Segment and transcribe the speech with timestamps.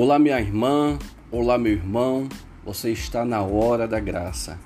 [0.00, 0.96] Olá, minha irmã,
[1.28, 2.28] olá, meu irmão,
[2.64, 4.56] você está na hora da graça.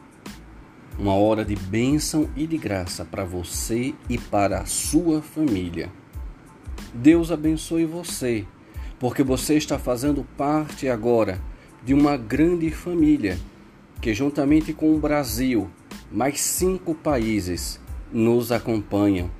[0.98, 5.90] Uma hora de bênção e de graça para você e para a sua família.
[6.92, 8.44] Deus abençoe você,
[9.00, 11.40] porque você está fazendo parte agora
[11.82, 13.38] de uma grande família
[14.02, 15.70] que, juntamente com o Brasil,
[16.10, 17.80] mais cinco países
[18.12, 19.30] nos acompanham,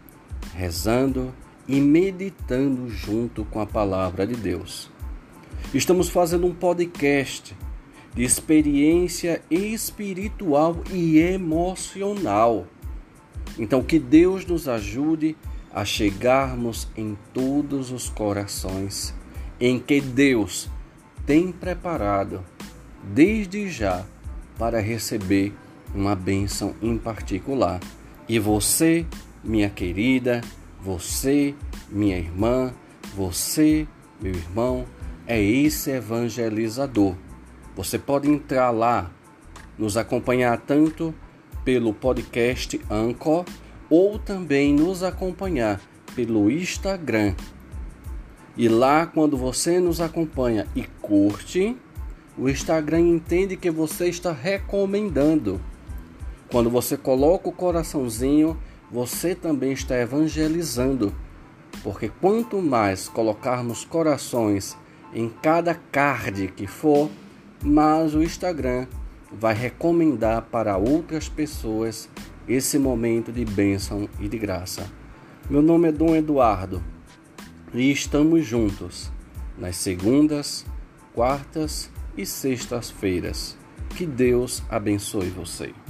[0.54, 1.34] rezando
[1.68, 4.90] e meditando junto com a palavra de Deus.
[5.74, 7.56] Estamos fazendo um podcast
[8.14, 12.66] de experiência espiritual e emocional.
[13.58, 15.34] Então, que Deus nos ajude
[15.72, 19.14] a chegarmos em todos os corações
[19.58, 20.68] em que Deus
[21.24, 22.45] tem preparado
[23.02, 24.04] desde já
[24.59, 25.54] para receber
[25.95, 27.80] uma bênção em particular.
[28.28, 29.06] E você,
[29.42, 30.42] minha querida,
[30.82, 31.54] você,
[31.88, 32.74] minha irmã,
[33.16, 33.88] você,
[34.20, 34.86] meu irmão,
[35.26, 37.15] é esse evangelizador.
[37.76, 39.10] Você pode entrar lá,
[39.79, 41.14] nos acompanhar tanto
[41.64, 43.45] pelo podcast Anchor
[43.88, 45.80] ou também nos acompanhar
[46.14, 47.34] pelo Instagram.
[48.56, 51.76] E lá, quando você nos acompanha e curte,
[52.36, 55.60] o Instagram entende que você está recomendando.
[56.51, 58.59] Quando você coloca o coraçãozinho,
[58.90, 61.14] você também está evangelizando.
[61.82, 64.76] Porque quanto mais colocarmos corações
[65.12, 67.10] em cada card que for,
[67.62, 68.87] mas o Instagram
[69.31, 72.09] vai recomendar para outras pessoas
[72.49, 74.91] esse momento de bênção e de graça.
[75.49, 76.82] Meu nome é Dom Eduardo
[77.72, 79.10] e estamos juntos
[79.56, 80.66] nas segundas,
[81.15, 83.56] quartas e sextas-feiras.
[83.91, 85.81] Que Deus abençoe você.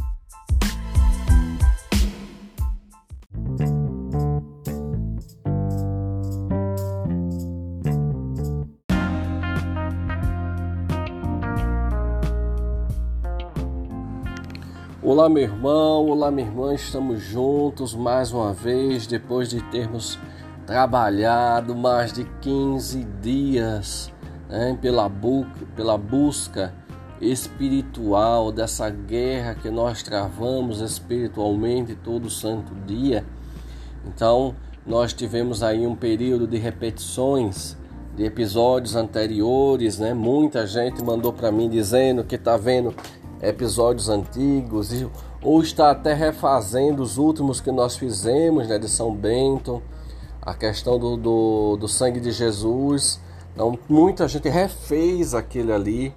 [15.05, 20.17] Olá, meu irmão, olá, minha irmã, estamos juntos mais uma vez depois de termos
[20.65, 24.13] trabalhado mais de 15 dias
[24.49, 26.73] né, pela, bu pela busca
[27.21, 33.27] espiritual dessa guerra que nós travamos espiritualmente todo santo dia.
[34.07, 34.55] Então,
[34.87, 37.77] nós tivemos aí um período de repetições
[38.15, 40.15] de episódios anteriores, né?
[40.15, 42.95] Muita gente mandou para mim dizendo que está vendo
[43.43, 44.91] episódios antigos
[45.43, 49.83] ou está até refazendo os últimos que nós fizemos, né, de São Bento,
[50.41, 53.21] a questão do, do, do sangue de Jesus.
[53.53, 56.15] Então, muita gente refez aquele ali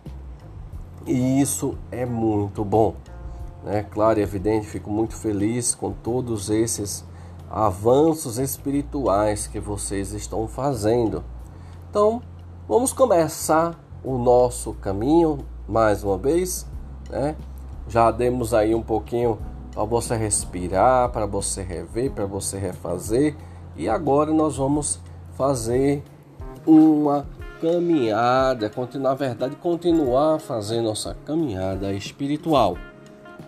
[1.07, 2.95] e isso é muito bom.
[3.63, 3.83] Né?
[3.83, 7.03] Claro e evidente, fico muito feliz com todos esses
[7.49, 11.23] avanços espirituais que vocês estão fazendo.
[11.89, 12.21] Então,
[12.67, 16.67] vamos começar o nosso caminho mais uma vez
[17.15, 17.35] né?
[17.87, 19.39] Já demos aí um pouquinho
[19.71, 23.35] para você respirar, para você rever, para você refazer.
[23.75, 24.99] E agora nós vamos
[25.35, 26.03] fazer
[26.65, 27.25] uma
[27.61, 32.77] caminhada, na verdade, continuar fazendo nossa caminhada espiritual.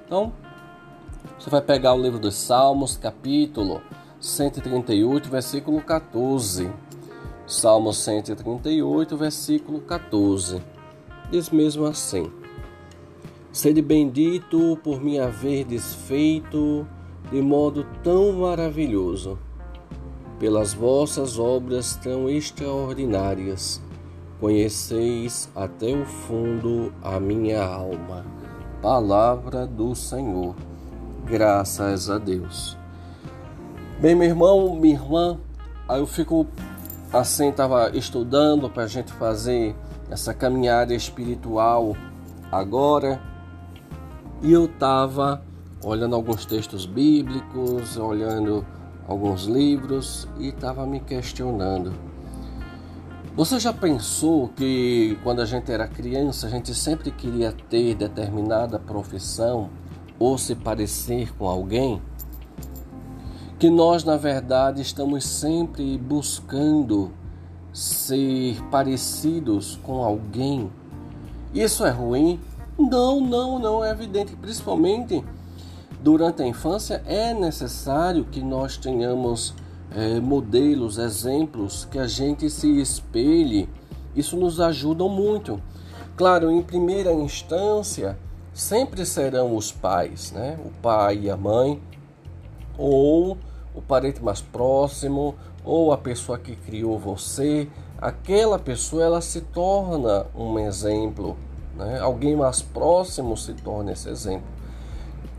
[0.05, 0.31] Então,
[1.37, 3.81] você vai pegar o livro dos Salmos, capítulo
[4.19, 6.71] 138, versículo 14.
[7.45, 10.61] Salmo 138, versículo 14.
[11.31, 12.29] Diz mesmo assim:
[13.57, 16.87] Sede bendito por me haver desfeito
[17.31, 19.39] de modo tão maravilhoso,
[20.37, 23.81] pelas vossas obras tão extraordinárias.
[24.39, 28.23] Conheceis até o fundo a minha alma.
[28.79, 30.53] Palavra do Senhor.
[31.25, 32.77] Graças a Deus.
[33.99, 35.39] Bem, meu irmão, minha irmã,
[35.89, 36.45] aí eu fico
[37.11, 39.75] assim, estava estudando para a gente fazer
[40.11, 41.97] essa caminhada espiritual
[42.51, 43.35] agora
[44.41, 45.41] e eu estava
[45.83, 48.65] olhando alguns textos bíblicos, olhando
[49.07, 51.93] alguns livros e estava me questionando.
[53.35, 58.79] Você já pensou que quando a gente era criança a gente sempre queria ter determinada
[58.79, 59.69] profissão
[60.17, 62.01] ou se parecer com alguém?
[63.59, 67.11] Que nós, na verdade, estamos sempre buscando
[67.71, 70.71] ser parecidos com alguém.
[71.53, 72.39] Isso é ruim?
[72.77, 74.35] Não, não, não é evidente.
[74.35, 75.23] Principalmente
[76.01, 79.53] durante a infância é necessário que nós tenhamos
[79.95, 83.69] é, modelos, exemplos que a gente se espelhe.
[84.15, 85.61] Isso nos ajuda muito.
[86.15, 88.17] Claro, em primeira instância,
[88.53, 90.57] sempre serão os pais, né?
[90.65, 91.79] O pai e a mãe,
[92.77, 93.37] ou
[93.75, 97.67] o parente mais próximo, ou a pessoa que criou você,
[97.99, 101.37] aquela pessoa ela se torna um exemplo,
[101.77, 101.99] né?
[101.99, 104.47] alguém mais próximo se torna esse exemplo.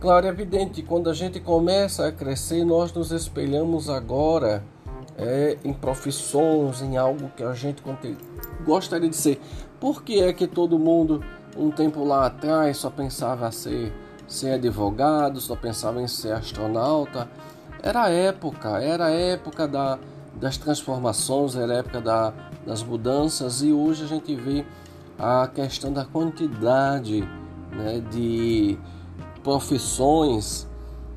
[0.00, 4.62] Claro, é evidente, quando a gente começa a crescer, nós nos espelhamos agora
[5.16, 7.82] é, em profissões, em algo que a gente
[8.64, 9.40] gostaria de ser.
[9.80, 11.24] Por que é que todo mundo,
[11.56, 13.92] um tempo lá atrás, só pensava ser,
[14.28, 17.28] ser advogado, só pensava em ser astronauta?
[17.82, 19.98] Era a época, era a época da,
[20.34, 22.32] das transformações, era a época da,
[22.64, 24.64] das mudanças e hoje a gente vê
[25.18, 27.28] a questão da quantidade
[27.72, 28.78] né, de
[29.42, 30.68] profissões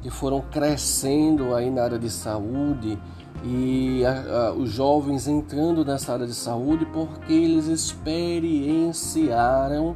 [0.01, 2.97] que foram crescendo aí na área de saúde
[3.43, 9.95] e a, a, os jovens entrando nessa área de saúde porque eles experienciaram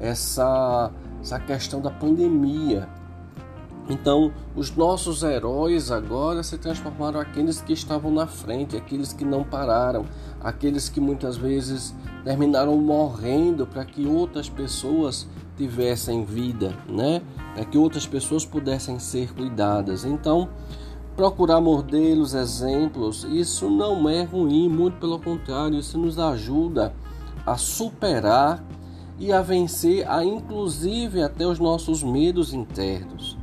[0.00, 0.90] essa,
[1.20, 2.88] essa questão da pandemia.
[3.88, 9.44] Então, os nossos heróis agora se transformaram aqueles que estavam na frente, aqueles que não
[9.44, 10.04] pararam,
[10.40, 11.94] aqueles que muitas vezes
[12.24, 17.22] terminaram morrendo para que outras pessoas tivessem vida, né?
[17.54, 20.04] Para que outras pessoas pudessem ser cuidadas.
[20.04, 20.48] Então,
[21.14, 26.92] procurar modelos, exemplos, isso não é ruim, muito pelo contrário, isso nos ajuda
[27.46, 28.62] a superar
[29.18, 33.35] e a vencer, a inclusive até os nossos medos internos.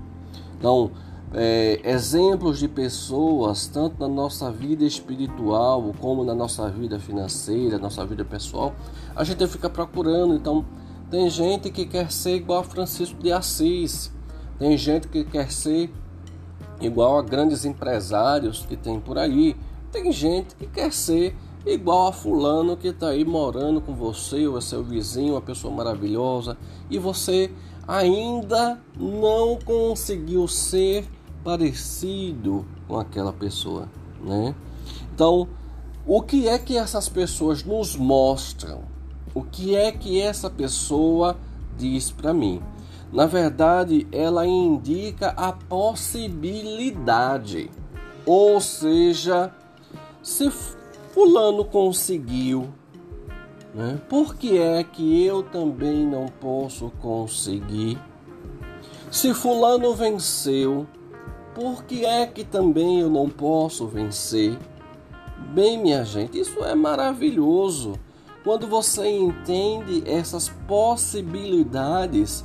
[0.64, 0.92] Então,
[1.34, 8.06] é, exemplos de pessoas, tanto na nossa vida espiritual como na nossa vida financeira, nossa
[8.06, 8.74] vida pessoal,
[9.14, 10.34] a gente fica procurando.
[10.36, 10.64] Então,
[11.12, 14.10] tem gente que quer ser igual a Francisco de Assis,
[14.58, 15.94] tem gente que quer ser
[16.80, 19.58] igual a grandes empresários que tem por aí.
[19.92, 24.58] Tem gente que quer ser igual a fulano que está aí morando com você, ou
[24.58, 26.56] é seu vizinho, uma pessoa maravilhosa,
[26.90, 27.52] e você
[27.88, 31.08] ainda não conseguiu ser
[31.44, 33.88] parecido com aquela pessoa,
[34.24, 34.56] né?
[35.14, 35.48] Então,
[36.06, 38.82] o que é que essas pessoas nos mostram?
[39.34, 41.38] O que é que essa pessoa
[41.78, 42.62] diz para mim?
[43.12, 47.72] Na verdade, ela indica a possibilidade.
[48.26, 49.54] Ou seja,
[50.22, 50.52] se
[51.12, 52.70] fulano conseguiu,
[53.74, 54.00] né?
[54.08, 57.98] por que é que eu também não posso conseguir?
[59.10, 60.88] Se fulano venceu,
[61.54, 64.58] por que é que também eu não posso vencer?
[65.54, 67.94] Bem, minha gente, isso é maravilhoso.
[68.44, 72.44] Quando você entende essas possibilidades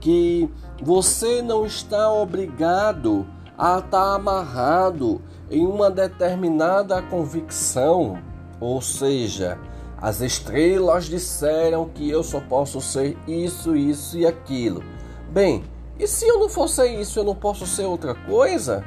[0.00, 0.48] que
[0.82, 3.26] você não está obrigado
[3.58, 8.18] a estar amarrado em uma determinada convicção,
[8.60, 9.58] ou seja,
[10.04, 14.84] as estrelas disseram que eu só posso ser isso, isso e aquilo.
[15.30, 15.64] Bem,
[15.98, 18.84] e se eu não for ser isso, eu não posso ser outra coisa?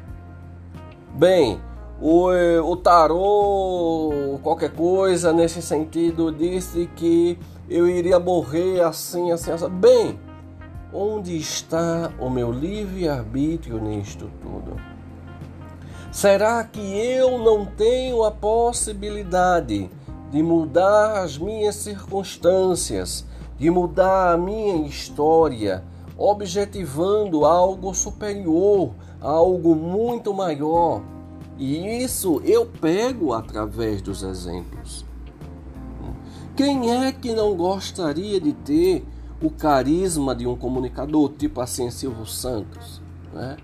[1.16, 1.60] Bem,
[2.00, 2.30] o,
[2.62, 9.70] o tarô, qualquer coisa nesse sentido, disse que eu iria morrer assim, assim, assim.
[9.70, 10.20] Bem,
[10.94, 14.80] Onde está o meu livre-arbítrio nisto tudo?
[16.14, 19.90] Será que eu não tenho a possibilidade
[20.32, 23.26] de mudar as minhas circunstâncias,
[23.58, 25.84] de mudar a minha história,
[26.18, 28.92] objetivando algo superior,
[29.22, 31.02] algo muito maior?
[31.58, 35.06] E isso eu pego através dos exemplos.
[36.56, 39.06] Quem é que não gostaria de ter
[39.42, 43.02] o carisma de um comunicador, tipo assim Silvio Santos,
[43.34, 43.58] né?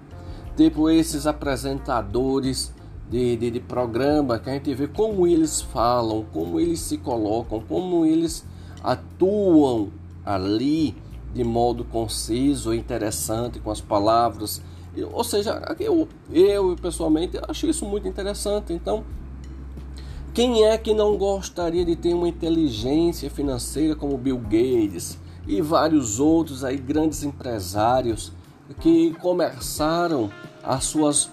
[0.55, 2.72] tipo esses apresentadores
[3.13, 7.61] de, de, de, programa que a gente vê como eles falam, como eles se colocam,
[7.61, 8.43] como eles
[8.83, 9.91] atuam
[10.25, 10.95] ali
[11.31, 14.63] de modo conciso e interessante com as palavras.
[15.11, 18.73] Ou seja, eu, eu pessoalmente acho isso muito interessante.
[18.73, 19.03] Então,
[20.33, 26.19] quem é que não gostaria de ter uma inteligência financeira como Bill Gates, e vários
[26.19, 28.31] outros aí grandes empresários
[28.79, 30.31] que começaram
[30.63, 31.29] as suas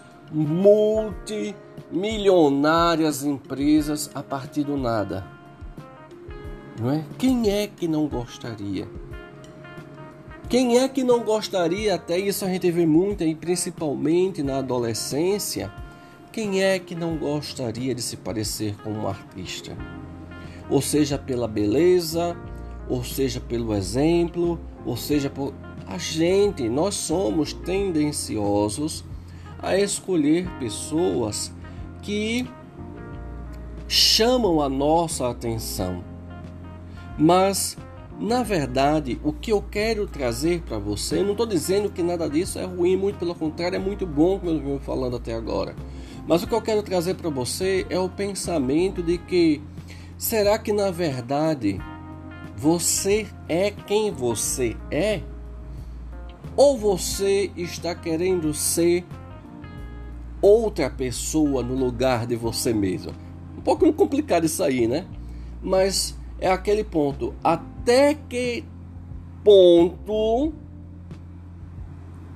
[1.90, 5.26] multimilionárias empresas a partir do nada.
[6.78, 7.04] Não é?
[7.18, 8.88] Quem é que não gostaria?
[10.48, 15.72] Quem é que não gostaria, até isso a gente vê muito aí, principalmente na adolescência,
[16.32, 19.76] quem é que não gostaria de se parecer com um artista?
[20.68, 22.36] Ou seja, pela beleza,
[22.88, 25.52] ou seja pelo exemplo, ou seja por
[25.86, 29.04] a gente, nós somos tendenciosos
[29.58, 31.52] a escolher pessoas
[32.02, 32.48] que
[33.88, 36.02] chamam a nossa atenção.
[37.18, 37.76] Mas,
[38.18, 42.58] na verdade, o que eu quero trazer para você, não estou dizendo que nada disso
[42.58, 45.74] é ruim, muito pelo contrário, é muito bom, como eu venho falando até agora.
[46.26, 49.60] Mas o que eu quero trazer para você é o pensamento de que
[50.20, 51.80] Será que na verdade
[52.54, 55.22] você é quem você é?
[56.54, 59.02] Ou você está querendo ser
[60.40, 63.12] outra pessoa no lugar de você mesmo?
[63.56, 65.06] Um pouco complicado isso aí, né?
[65.62, 67.34] Mas é aquele ponto.
[67.44, 68.64] Até que
[69.44, 70.52] ponto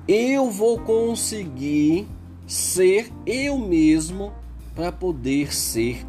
[0.07, 2.07] eu vou conseguir
[2.45, 4.31] ser eu mesmo
[4.75, 6.05] para poder ser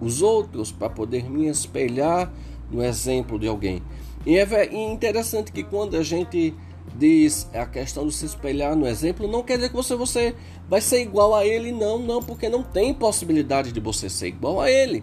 [0.00, 2.32] os outros, para poder me espelhar
[2.70, 3.82] no exemplo de alguém.
[4.24, 6.54] E é interessante que quando a gente
[7.00, 10.36] diz a questão de se espelhar no exemplo, não quer dizer que você, você
[10.68, 14.60] vai ser igual a ele, não, não, porque não tem possibilidade de você ser igual
[14.60, 15.02] a ele.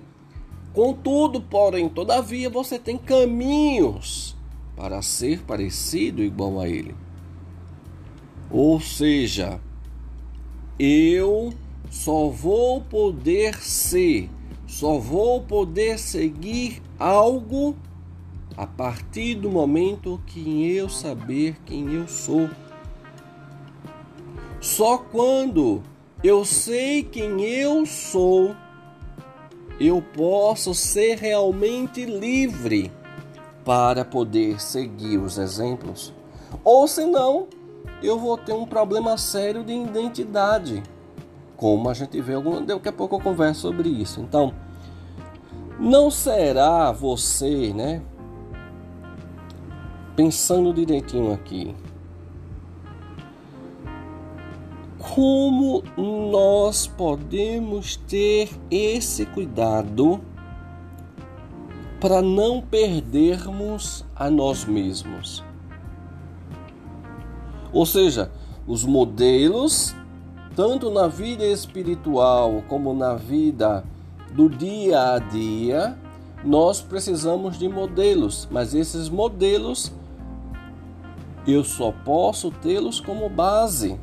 [0.73, 4.37] Contudo, porém, todavia, você tem caminhos
[4.75, 6.95] para ser parecido igual a ele.
[8.51, 9.59] Ou seja,
[10.77, 11.51] eu
[11.89, 14.29] só vou poder ser,
[14.67, 17.75] só vou poder seguir algo
[18.57, 22.49] a partir do momento que eu saber quem eu sou.
[24.59, 25.83] Só quando
[26.23, 28.55] eu sei quem eu sou,
[29.79, 32.91] eu posso ser realmente livre
[33.63, 36.11] para poder seguir os exemplos.
[36.63, 37.47] Ou senão,
[38.01, 40.81] eu vou ter um problema sério de identidade,
[41.55, 44.19] como a gente vê algum, daqui a pouco eu converso sobre isso.
[44.19, 44.51] Então,
[45.79, 48.01] não será você, né?
[50.17, 51.75] Pensando direitinho aqui,
[54.97, 60.19] como nós podemos ter esse cuidado
[62.01, 65.43] para não perdermos a nós mesmos?
[67.71, 68.31] Ou seja,
[68.65, 69.95] os modelos,
[70.55, 73.85] tanto na vida espiritual como na vida
[74.33, 75.95] do dia a dia,
[76.43, 79.91] nós precisamos de modelos, mas esses modelos
[81.47, 83.99] eu só posso tê-los como base.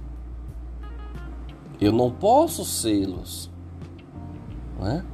[1.80, 3.50] Eu não posso sê-los.
[4.78, 5.04] Não é?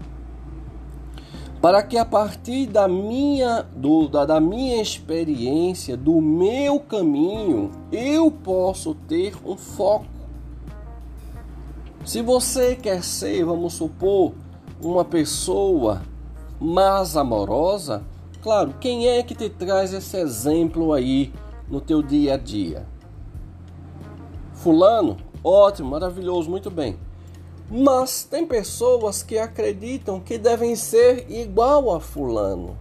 [1.60, 8.30] para que a partir da minha, do, da, da minha experiência, do meu caminho, eu
[8.30, 10.06] possa ter um foco.
[12.04, 14.32] Se você quer ser, vamos supor,
[14.82, 16.00] uma pessoa
[16.58, 18.02] mais amorosa,
[18.40, 21.30] claro, quem é que te traz esse exemplo aí
[21.70, 22.86] no teu dia a dia?
[24.54, 25.16] Fulano?
[25.42, 26.98] Ótimo, maravilhoso, muito bem.
[27.70, 32.76] Mas tem pessoas que acreditam que devem ser igual a fulano.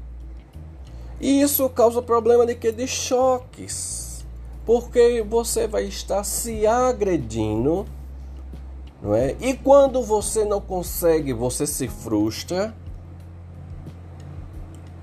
[1.22, 4.25] E isso causa problema de que de choques.
[4.65, 7.86] Porque você vai estar se agredindo,
[9.01, 9.36] não é?
[9.39, 12.74] E quando você não consegue, você se frustra.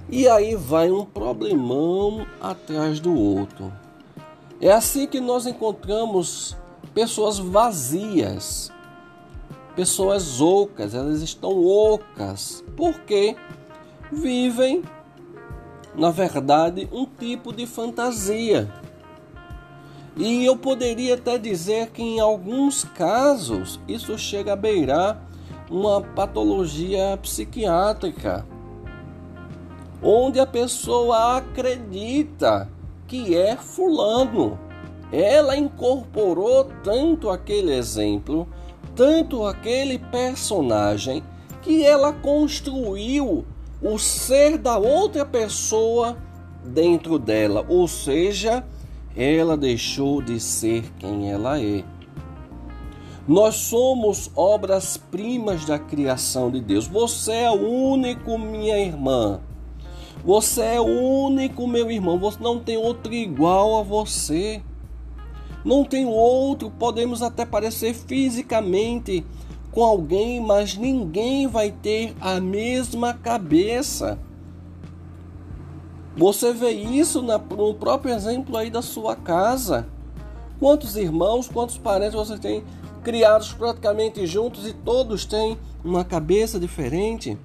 [0.09, 3.73] E aí vai um problemão atrás do outro.
[4.61, 6.57] É assim que nós encontramos
[6.95, 8.73] pessoas vazias
[9.77, 13.37] pessoas ocas, elas estão ocas, porque
[14.11, 14.83] vivem,
[15.95, 18.73] na verdade, um tipo de fantasia.
[20.17, 25.23] E eu poderia até dizer que em alguns casos isso chega a beirar
[25.71, 28.47] uma patologia psiquiátrica,
[30.07, 32.71] onde a pessoa acredita
[33.07, 34.59] que é fulano.
[35.13, 38.49] Ela incorporou tanto aquele exemplo
[38.97, 41.23] tanto aquele personagem
[41.63, 43.45] que ela construiu
[43.83, 46.17] o ser da outra pessoa
[46.65, 48.65] dentro dela, ou seja,
[49.15, 51.85] ela deixou de ser quem ela é.
[53.29, 56.87] Nós somos obras-primas da criação de Deus.
[56.87, 59.41] Você é o único, minha irmã.
[60.27, 62.19] Você é único, meu irmão.
[62.19, 64.61] Você não tem outro igual a você
[65.67, 69.27] não tem outro, podemos até parecer fisicamente
[69.73, 74.17] com alguém, mas ninguém vai ter a mesma cabeça.
[76.17, 79.89] Você vê isso no próprio exemplo aí da sua casa.
[80.61, 82.63] Quantos irmãos, quantos parentes você tem
[83.03, 87.37] criados praticamente juntos e todos têm uma cabeça diferente?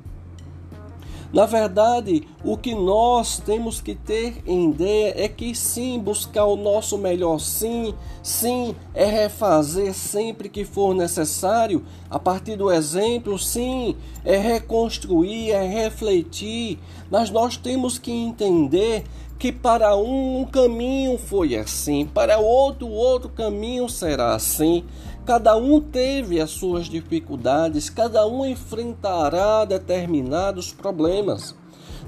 [1.33, 6.57] Na verdade, o que nós temos que ter em ideia é que sim, buscar o
[6.57, 13.95] nosso melhor, sim, sim, é refazer sempre que for necessário, a partir do exemplo, sim,
[14.25, 16.77] é reconstruir, é refletir,
[17.09, 19.05] mas nós temos que entender
[19.39, 24.83] que para um, um caminho foi assim, para outro, outro caminho será assim.
[25.25, 31.55] Cada um teve as suas dificuldades, cada um enfrentará determinados problemas.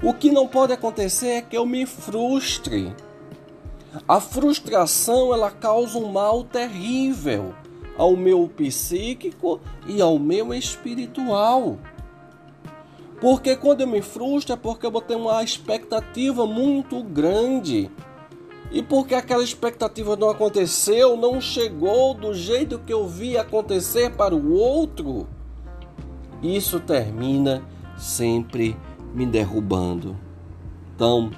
[0.02, 2.94] O que não pode acontecer é que eu me frustre.
[4.08, 7.54] A frustração ela causa um mal terrível
[7.96, 11.78] ao meu psíquico e ao meu espiritual.
[13.20, 17.90] Porque quando eu me frustro é porque eu vou ter uma expectativa muito grande.
[18.70, 24.34] E porque aquela expectativa não aconteceu, não chegou do jeito que eu vi acontecer para
[24.34, 25.28] o outro,
[26.42, 27.62] isso termina
[27.96, 28.76] sempre
[29.14, 30.16] me derrubando.
[30.94, 31.30] Então,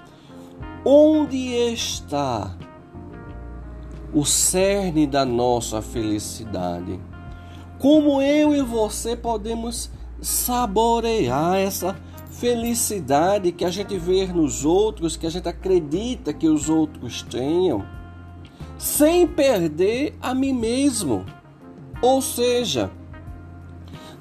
[0.85, 1.37] onde
[1.73, 2.56] está
[4.12, 6.99] o cerne da nossa felicidade?
[7.78, 9.90] Como eu e você podemos
[10.21, 12.05] saborear essa felicidade
[13.52, 17.84] que a gente vê nos outros, que a gente acredita que os outros tenham,
[18.76, 21.24] sem perder a mim mesmo?
[22.02, 22.90] Ou seja,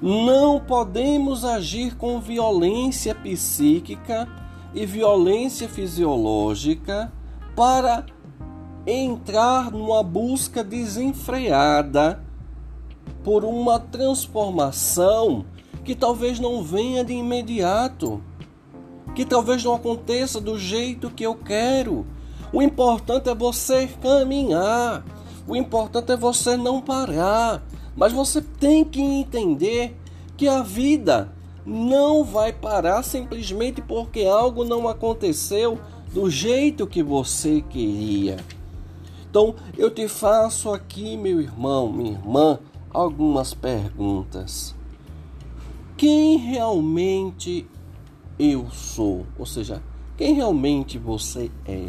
[0.00, 4.26] não podemos agir com violência psíquica
[4.74, 7.12] e violência fisiológica
[7.54, 8.06] para
[8.86, 12.22] entrar numa busca desenfreada
[13.22, 15.44] por uma transformação
[15.86, 18.20] que talvez não venha de imediato,
[19.14, 22.04] que talvez não aconteça do jeito que eu quero.
[22.52, 25.04] O importante é você caminhar,
[25.46, 27.64] o importante é você não parar,
[27.96, 29.96] mas você tem que entender
[30.36, 31.32] que a vida
[31.64, 35.78] não vai parar simplesmente porque algo não aconteceu
[36.12, 38.38] do jeito que você queria.
[39.30, 42.58] Então, eu te faço aqui, meu irmão, minha irmã,
[42.90, 44.75] algumas perguntas.
[45.96, 47.66] Quem realmente
[48.38, 49.26] eu sou?
[49.38, 49.82] Ou seja,
[50.16, 51.88] quem realmente você é?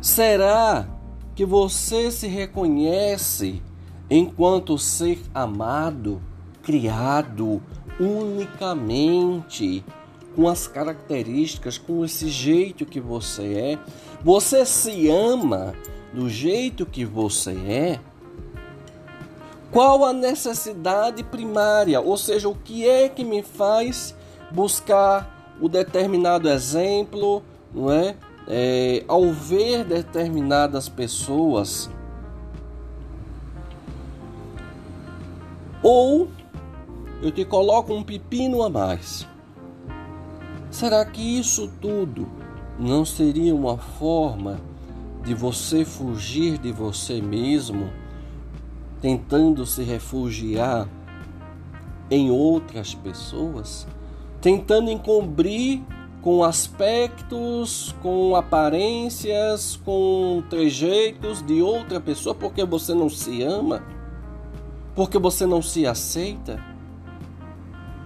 [0.00, 0.88] Será
[1.34, 3.62] que você se reconhece
[4.10, 6.20] enquanto ser amado,
[6.62, 7.62] criado
[7.98, 9.84] unicamente
[10.34, 13.78] com as características, com esse jeito que você é.
[14.22, 15.74] Você se ama
[16.12, 18.00] do jeito que você é.
[19.70, 22.00] Qual a necessidade primária?
[22.00, 24.14] Ou seja, o que é que me faz
[24.50, 28.16] buscar o determinado exemplo, não é?
[28.48, 31.88] é ao ver determinadas pessoas
[35.82, 36.28] Ou
[37.22, 39.26] eu te coloco um pepino a mais.
[40.70, 42.28] Será que isso tudo
[42.78, 44.60] não seria uma forma
[45.24, 47.90] de você fugir de você mesmo,
[49.00, 50.88] tentando se refugiar
[52.10, 53.86] em outras pessoas,
[54.40, 55.82] tentando encobrir
[56.20, 63.82] com aspectos, com aparências, com trejeitos de outra pessoa porque você não se ama?
[64.94, 66.62] porque você não se aceita?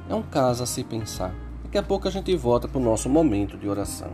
[0.08, 1.34] É um caso a se pensar.
[1.64, 4.12] Daqui a pouco a gente volta para o nosso momento de oração.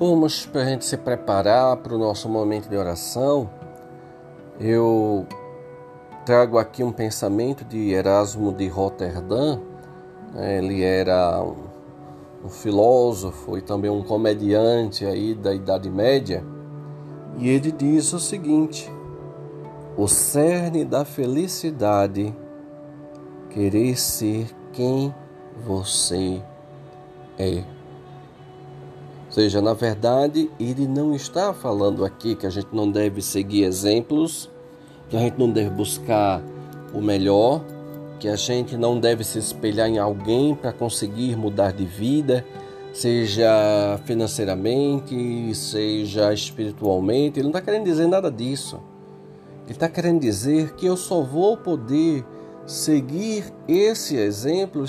[0.00, 3.50] Vamos para a gente se preparar para o nosso momento de oração.
[4.60, 5.26] Eu
[6.24, 9.58] trago aqui um pensamento de Erasmo de Roterdã.
[10.36, 16.44] Ele era um, filósofo e também um comediante aí da Idade Média.
[17.36, 18.88] E ele diz o seguinte:
[19.96, 22.32] o cerne da felicidade
[23.50, 25.12] querer ser quem
[25.66, 26.40] você
[27.36, 27.77] é.
[29.30, 34.50] Seja, na verdade, ele não está falando aqui que a gente não deve seguir exemplos
[35.08, 36.42] que a gente não deve buscar
[36.92, 37.62] o melhor,
[38.20, 42.44] que a gente não deve se espelhar em alguém para conseguir mudar de vida,
[42.92, 47.38] seja financeiramente, seja espiritualmente.
[47.38, 48.80] Ele não está querendo dizer nada disso.
[49.64, 52.24] Ele está querendo dizer que eu só vou poder
[52.66, 54.84] seguir esse exemplo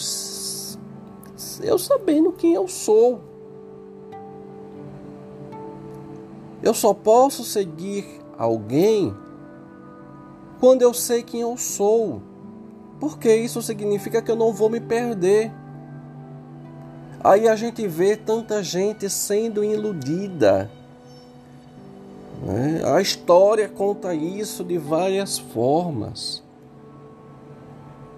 [1.61, 3.28] eu sabendo quem eu sou.
[6.61, 8.05] Eu só posso seguir
[8.37, 9.15] alguém
[10.59, 12.21] quando eu sei quem eu sou,
[12.99, 15.51] porque isso significa que eu não vou me perder.
[17.23, 20.69] Aí a gente vê tanta gente sendo iludida.
[22.43, 22.81] Né?
[22.85, 26.43] A história conta isso de várias formas.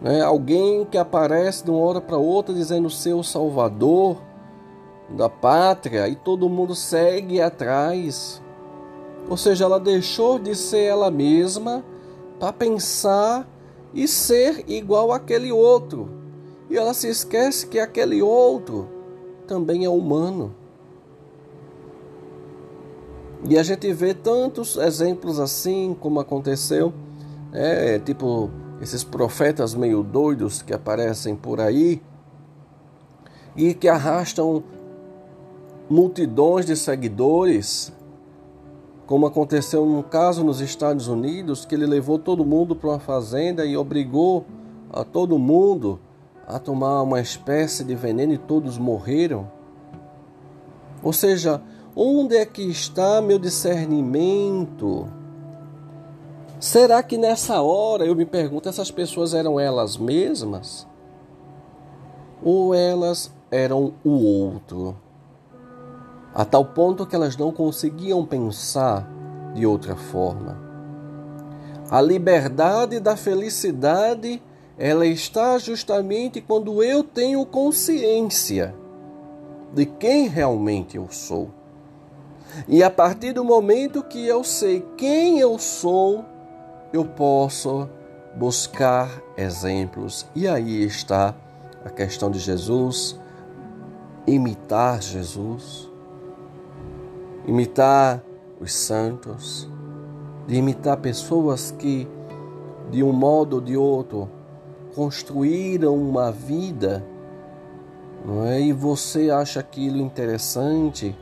[0.02, 0.22] Né?
[0.22, 4.18] Alguém que aparece de uma hora para outra dizendo ser o salvador
[5.16, 8.42] da pátria e todo mundo segue atrás.
[9.30, 11.84] Ou seja, ela deixou de ser ela mesma
[12.40, 13.48] para pensar
[13.94, 16.10] e ser igual àquele outro.
[16.70, 18.90] E ela se esquece que aquele outro
[19.46, 20.56] também é humano.
[23.50, 26.94] E a gente vê tantos exemplos assim, como aconteceu,
[27.52, 28.50] é, tipo
[28.82, 32.02] esses profetas meio doidos que aparecem por aí
[33.56, 34.64] e que arrastam
[35.92, 37.92] multidões de seguidores,
[39.06, 43.66] como aconteceu num caso nos Estados Unidos, que ele levou todo mundo para uma fazenda
[43.66, 44.46] e obrigou
[44.90, 46.00] a todo mundo
[46.48, 49.52] a tomar uma espécie de veneno e todos morreram.
[51.04, 51.62] Ou seja,
[51.94, 55.08] onde é que está meu discernimento?
[56.58, 60.88] Será que nessa hora eu me pergunto, essas pessoas eram elas mesmas?
[62.42, 64.96] Ou elas eram o outro?
[66.34, 69.08] A tal ponto que elas não conseguiam pensar
[69.54, 70.58] de outra forma.
[71.90, 74.42] A liberdade da felicidade
[74.78, 78.74] ela está justamente quando eu tenho consciência
[79.74, 81.52] de quem realmente eu sou.
[82.68, 86.26] E a partir do momento que eu sei quem eu sou,
[86.92, 87.88] eu posso
[88.36, 90.26] buscar exemplos.
[90.34, 91.36] E aí está
[91.86, 93.20] a questão de Jesus,
[94.26, 95.91] imitar Jesus,
[97.46, 98.24] imitar
[98.60, 99.70] os santos,
[100.48, 102.08] de imitar pessoas que,
[102.90, 104.30] de um modo ou de outro,
[104.96, 107.04] construíram uma vida,
[108.26, 108.62] não é?
[108.62, 111.16] E você acha aquilo interessante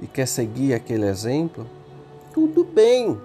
[0.00, 1.66] e quer seguir aquele exemplo,
[2.32, 3.20] tudo bem,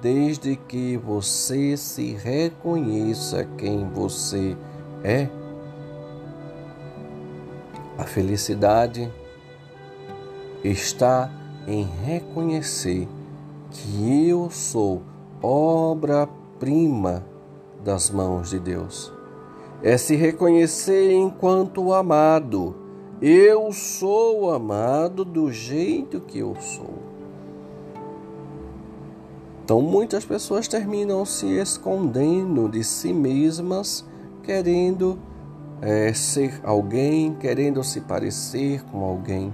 [0.00, 4.56] desde que você se reconheça quem você
[5.02, 5.28] é.
[7.98, 9.12] A felicidade
[10.64, 11.30] está
[11.66, 13.08] em reconhecer
[13.70, 15.02] que eu sou
[15.42, 17.24] obra-prima
[17.84, 19.12] das mãos de Deus.
[19.82, 22.76] É se reconhecer enquanto amado.
[23.20, 27.12] Eu sou amado do jeito que eu sou.
[29.64, 34.04] Então, muitas pessoas terminam se escondendo de si mesmas,
[34.42, 35.18] querendo
[35.80, 39.52] é, ser alguém, querendo se parecer com alguém.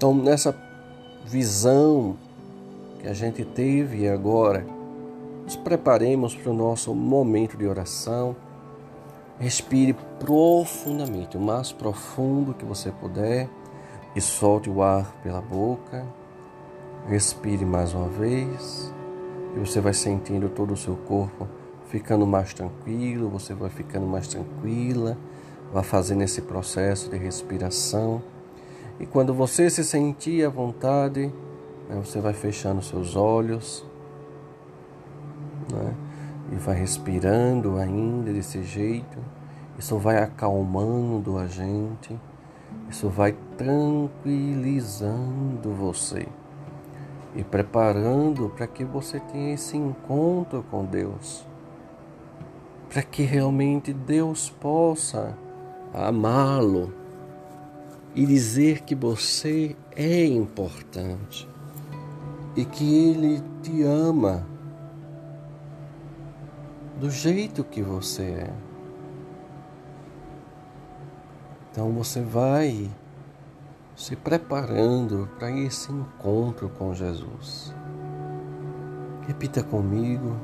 [0.00, 0.56] Então, nessa
[1.26, 2.16] visão
[3.00, 4.64] que a gente teve agora,
[5.44, 8.34] nos preparemos para o nosso momento de oração.
[9.38, 13.46] Respire profundamente, o mais profundo que você puder,
[14.16, 16.02] e solte o ar pela boca.
[17.06, 18.90] Respire mais uma vez,
[19.54, 21.46] e você vai sentindo todo o seu corpo
[21.88, 25.18] ficando mais tranquilo, você vai ficando mais tranquila,
[25.70, 28.22] vai fazendo esse processo de respiração.
[29.00, 31.32] E quando você se sentir à vontade,
[31.88, 33.84] né, você vai fechando seus olhos
[35.72, 35.94] né?
[36.52, 39.18] E vai respirando ainda desse jeito.
[39.78, 42.18] Isso vai acalmando a gente.
[42.88, 46.28] Isso vai tranquilizando você
[47.34, 51.46] e preparando para que você tenha esse encontro com Deus.
[52.88, 55.36] Para que realmente Deus possa
[55.94, 56.92] amá-lo
[58.14, 61.48] e dizer que você é importante
[62.56, 64.46] e que Ele te ama
[66.98, 68.52] do jeito que você é.
[71.70, 72.90] Então você vai
[73.94, 77.74] se preparando para esse encontro com Jesus.
[79.26, 80.36] Repita comigo: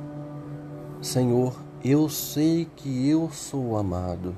[1.03, 4.37] Senhor, eu sei que eu sou amado,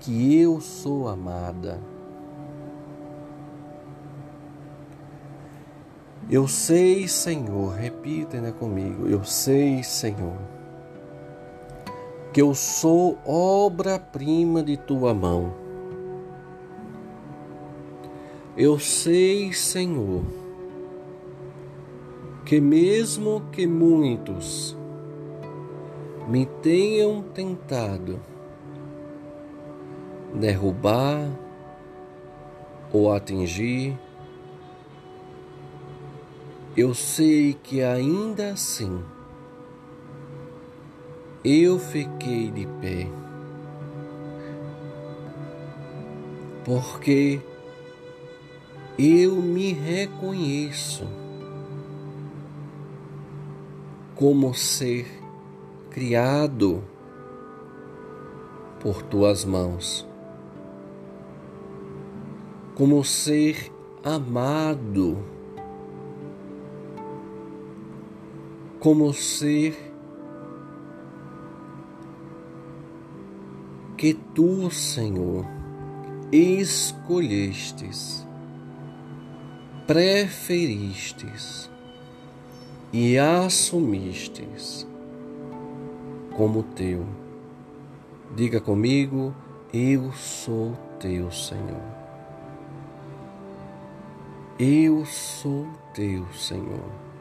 [0.00, 1.93] que eu sou amada.
[6.30, 9.06] Eu sei, Senhor, repita né, comigo.
[9.06, 10.36] Eu sei, Senhor
[12.34, 15.54] que eu sou obra-prima de tua mão.
[18.56, 20.24] Eu sei, Senhor,
[22.44, 24.76] que mesmo que muitos
[26.26, 28.18] me tenham tentado
[30.34, 31.30] derrubar
[32.92, 33.96] ou atingir,
[36.76, 39.00] eu sei que ainda assim
[41.44, 43.06] eu fiquei de pé,
[46.64, 47.40] porque
[48.98, 51.06] eu me reconheço
[54.16, 55.06] como ser
[55.90, 56.82] criado
[58.80, 60.04] por tuas mãos,
[62.74, 63.70] como ser
[64.02, 65.33] amado,
[68.84, 69.74] como ser
[73.96, 75.46] que tu, Senhor,
[76.30, 78.26] escolhestes,
[79.86, 81.70] preferistes
[82.92, 84.86] e assumistes
[86.36, 87.06] como teu.
[88.36, 89.34] Diga comigo,
[89.72, 91.80] eu sou teu, Senhor.
[94.58, 97.13] Eu sou teu, Senhor.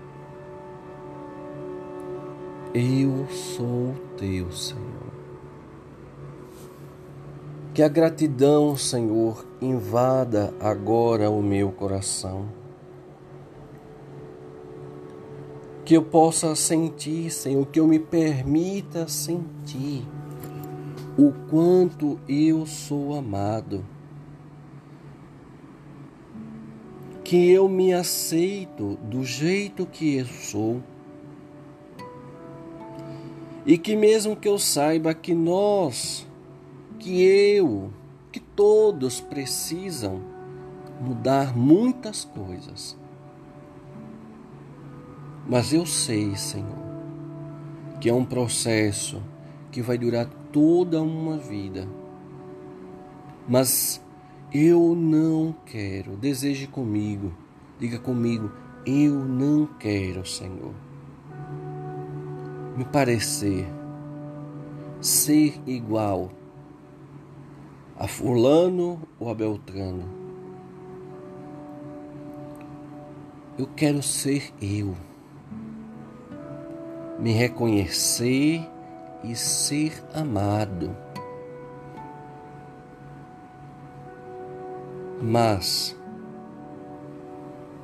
[2.75, 5.13] Eu sou teu, Senhor.
[7.71, 12.47] Que a gratidão, Senhor, invada agora o meu coração.
[15.85, 20.07] Que eu possa sentir, Senhor, que eu me permita sentir
[21.15, 23.85] o quanto eu sou amado.
[27.23, 30.81] Que eu me aceito do jeito que eu sou.
[33.65, 36.27] E que mesmo que eu saiba que nós
[37.03, 37.91] que eu,
[38.31, 40.21] que todos precisam
[41.01, 42.97] mudar muitas coisas.
[45.45, 46.83] Mas eu sei, Senhor,
[47.99, 49.21] que é um processo
[49.69, 51.85] que vai durar toda uma vida.
[53.45, 54.01] Mas
[54.53, 57.33] eu não quero, deseje comigo,
[57.77, 58.49] diga comigo,
[58.85, 60.73] eu não quero, Senhor,
[62.75, 63.67] me parecer,
[64.99, 66.31] ser igual
[67.97, 70.09] a fulano ou a beltrano.
[73.57, 74.95] Eu quero ser eu,
[77.19, 78.67] me reconhecer
[79.23, 80.95] e ser amado.
[85.21, 85.95] Mas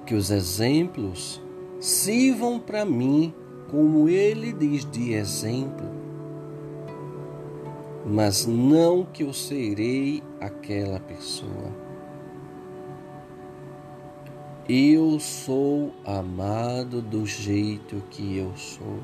[0.07, 1.39] que os exemplos
[1.79, 3.33] sirvam para mim
[3.69, 5.99] como ele diz de exemplo
[8.05, 11.71] mas não que eu serei aquela pessoa.
[14.67, 18.99] Eu sou amado do jeito que eu sou.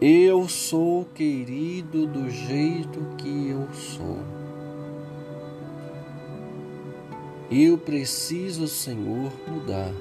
[0.00, 4.18] Eu sou querido do jeito que eu sou.
[7.50, 9.92] Eu preciso, Senhor, mudar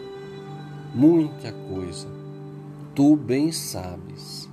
[0.93, 2.18] muita coisa.
[2.99, 4.49] Tu bem sabes.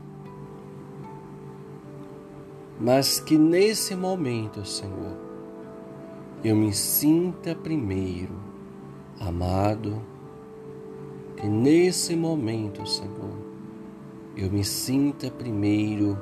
[2.80, 5.16] Mas que nesse momento, Senhor,
[6.44, 8.37] eu me sinta primeiro
[9.18, 10.00] amado,
[11.37, 13.37] que nesse momento, Senhor,
[14.37, 16.16] eu me sinta primeiro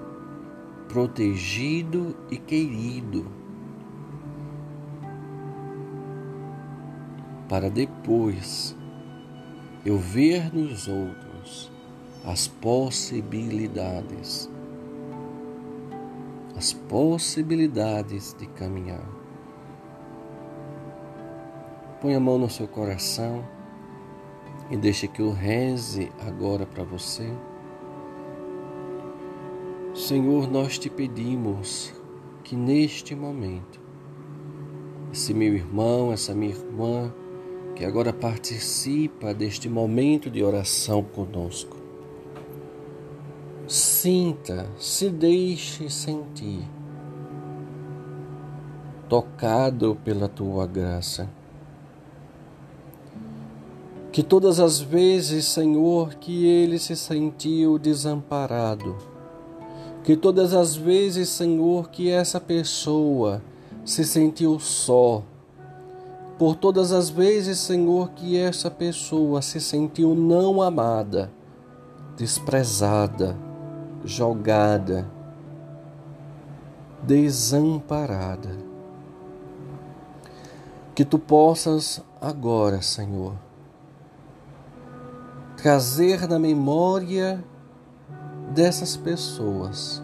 [0.89, 3.27] protegido e querido,
[7.51, 8.75] para depois
[9.85, 11.34] eu ver nos outros
[12.25, 14.49] as possibilidades
[16.57, 19.05] as possibilidades de caminhar.
[22.01, 23.45] Põe a mão no seu coração
[24.71, 27.29] e deixe que eu reze agora para você.
[29.95, 31.93] Senhor, nós te pedimos
[32.43, 33.81] que neste momento,
[35.13, 37.13] esse meu irmão, essa minha irmã,
[37.75, 41.74] que agora participa deste momento de oração conosco,
[44.05, 46.69] Sinta, se deixe sentir,
[49.09, 51.27] tocado pela tua graça.
[54.13, 58.95] Que todas as vezes, Senhor, que ele se sentiu desamparado,
[60.03, 63.41] que todas as vezes, Senhor, que essa pessoa
[63.87, 65.23] se sentiu só,
[66.39, 71.33] por todas as vezes, Senhor, que essa pessoa se sentiu não amada,
[72.19, 73.35] desprezada,
[74.05, 75.07] jogada,
[77.03, 78.57] desamparada.
[80.95, 83.35] Que tu possas agora, Senhor,
[85.57, 87.43] trazer na memória
[88.53, 90.03] dessas pessoas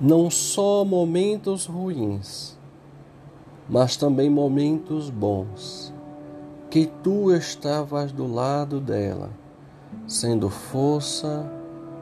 [0.00, 2.58] não só momentos ruins,
[3.68, 5.94] mas também momentos bons,
[6.70, 9.30] que tu estavas do lado dela
[10.06, 11.50] sendo força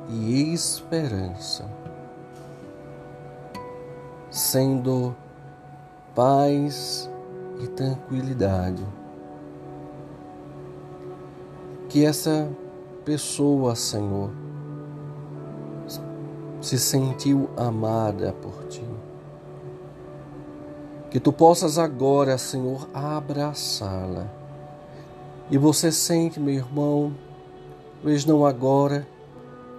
[0.08, 1.68] e esperança,
[4.30, 5.14] sendo
[6.14, 7.08] paz
[7.60, 8.84] e tranquilidade.
[11.88, 12.48] Que essa
[13.04, 14.30] pessoa, Senhor,
[16.60, 18.84] se sentiu amada por ti.
[21.10, 24.26] Que tu possas agora, Senhor, abraçá-la.
[25.50, 27.12] E você sente, meu irmão,
[28.02, 29.06] talvez não agora,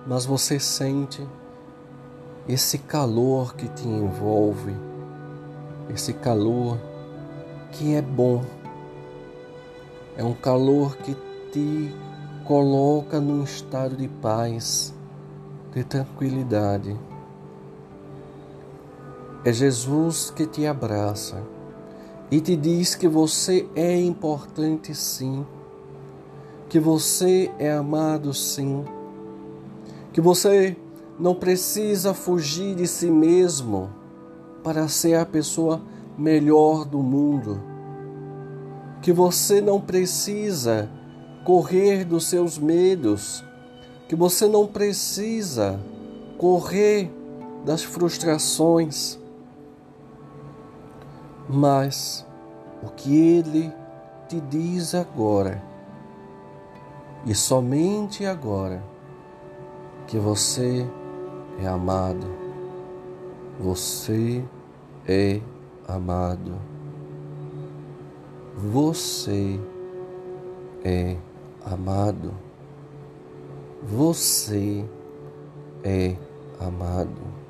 [0.07, 1.21] mas você sente
[2.47, 4.73] esse calor que te envolve,
[5.93, 6.77] esse calor
[7.73, 8.41] que é bom,
[10.15, 11.17] é um calor que
[11.51, 11.93] te
[12.45, 14.93] coloca num estado de paz,
[15.73, 16.97] de tranquilidade.
[19.43, 21.43] É Jesus que te abraça
[22.31, 25.45] e te diz que você é importante sim,
[26.73, 28.83] que você é amado sim,
[30.11, 30.75] que você
[31.19, 33.91] não precisa fugir de si mesmo
[34.63, 35.79] para ser a pessoa
[36.17, 37.61] melhor do mundo,
[39.03, 40.89] que você não precisa
[41.45, 43.45] correr dos seus medos,
[44.09, 45.79] que você não precisa
[46.39, 47.11] correr
[47.63, 49.19] das frustrações,
[51.47, 52.25] mas
[52.81, 53.71] o que Ele
[54.27, 55.72] te diz agora,
[57.25, 58.83] e somente agora,
[60.07, 60.87] que você
[61.59, 62.27] é amado,
[63.59, 64.43] você
[65.07, 65.39] é
[65.87, 66.59] amado,
[68.55, 69.59] você
[70.83, 71.15] é
[71.65, 72.33] amado,
[73.81, 74.85] você
[75.83, 76.15] é
[76.59, 77.43] amado.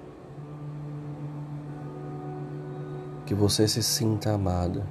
[3.25, 4.85] que você se sinta amada,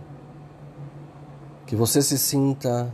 [1.66, 2.92] que você se sinta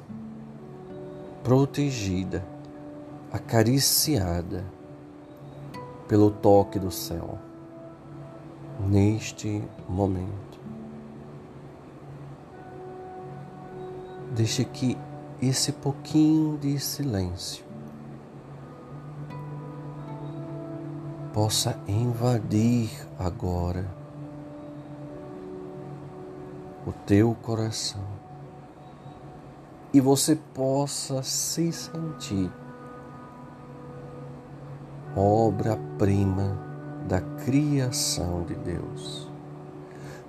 [1.48, 2.44] protegida,
[3.32, 4.66] acariciada
[6.06, 7.38] pelo toque do céu
[8.78, 10.61] neste momento.
[14.37, 14.94] Deixe que
[15.40, 17.64] esse pouquinho de silêncio
[21.32, 23.87] possa invadir agora
[26.87, 28.17] o teu coração
[29.92, 32.51] e você possa se sentir
[35.16, 36.59] obra-prima
[37.09, 39.29] da criação de Deus.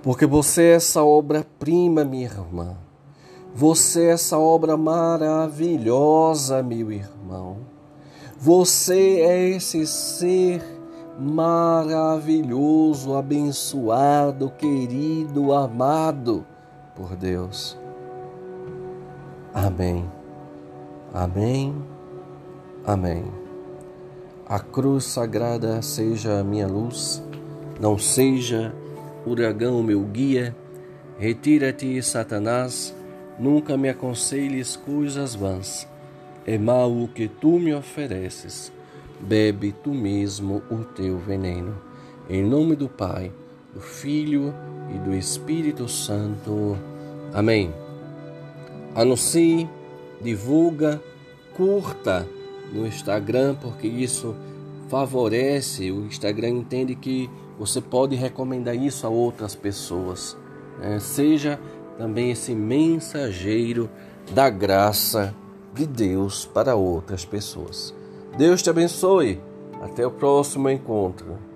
[0.02, 2.76] Porque você é essa obra-prima, minha irmã.
[3.54, 7.58] Você é essa obra maravilhosa, meu irmão.
[8.38, 10.62] Você é esse ser
[11.18, 16.46] maravilhoso, abençoado, querido, amado
[16.96, 17.76] por Deus.
[19.54, 20.08] Amém.
[21.12, 21.74] Amém.
[22.84, 23.24] Amém.
[24.46, 27.22] A cruz sagrada seja a minha luz,
[27.78, 28.74] não seja
[29.26, 30.56] uragão meu guia.
[31.18, 32.94] Retira-te, Satanás,
[33.38, 35.86] nunca me aconselhes coisas vãs.
[36.46, 38.72] É mal o que tu me ofereces
[39.20, 41.76] bebe tu mesmo o teu veneno.
[42.28, 43.30] Em nome do Pai,
[43.74, 44.54] do Filho
[44.94, 46.76] e do Espírito Santo.
[47.32, 47.72] Amém.
[48.94, 49.68] Anuncie,
[50.20, 51.02] divulga,
[51.56, 52.26] curta
[52.72, 54.34] no Instagram, porque isso
[54.88, 55.90] favorece.
[55.90, 60.36] O Instagram entende que você pode recomendar isso a outras pessoas.
[60.78, 60.98] Né?
[60.98, 61.60] Seja
[61.96, 63.90] também esse mensageiro
[64.32, 65.34] da graça
[65.74, 67.94] de Deus para outras pessoas.
[68.36, 69.40] Deus te abençoe.
[69.82, 71.49] Até o próximo encontro.